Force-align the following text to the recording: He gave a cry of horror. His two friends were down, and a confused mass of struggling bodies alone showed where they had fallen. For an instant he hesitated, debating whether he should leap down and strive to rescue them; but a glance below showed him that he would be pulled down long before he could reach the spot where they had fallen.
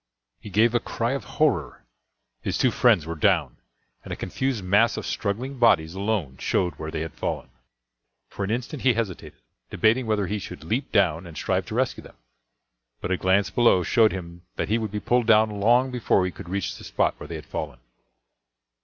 He 0.39 0.49
gave 0.49 0.73
a 0.73 0.79
cry 0.79 1.11
of 1.11 1.25
horror. 1.37 1.85
His 2.41 2.57
two 2.57 2.71
friends 2.71 3.05
were 3.05 3.13
down, 3.13 3.57
and 4.03 4.11
a 4.11 4.15
confused 4.15 4.63
mass 4.63 4.97
of 4.97 5.05
struggling 5.05 5.59
bodies 5.59 5.93
alone 5.93 6.37
showed 6.37 6.73
where 6.79 6.89
they 6.89 7.01
had 7.01 7.13
fallen. 7.13 7.51
For 8.27 8.43
an 8.43 8.49
instant 8.49 8.81
he 8.81 8.93
hesitated, 8.95 9.37
debating 9.69 10.07
whether 10.07 10.25
he 10.25 10.39
should 10.39 10.63
leap 10.63 10.91
down 10.91 11.27
and 11.27 11.37
strive 11.37 11.67
to 11.67 11.75
rescue 11.75 12.01
them; 12.01 12.17
but 12.99 13.11
a 13.11 13.15
glance 13.17 13.51
below 13.51 13.83
showed 13.83 14.11
him 14.11 14.41
that 14.55 14.69
he 14.69 14.79
would 14.79 14.89
be 14.89 14.99
pulled 14.99 15.27
down 15.27 15.59
long 15.61 15.91
before 15.91 16.25
he 16.25 16.31
could 16.31 16.49
reach 16.49 16.79
the 16.79 16.83
spot 16.83 17.13
where 17.19 17.27
they 17.27 17.35
had 17.35 17.45
fallen. 17.45 17.77